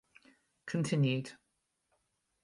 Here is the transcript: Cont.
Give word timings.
Cont. 0.69 0.89